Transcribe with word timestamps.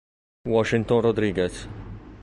Washington 0.51 1.05
Rodríguez 1.05 1.53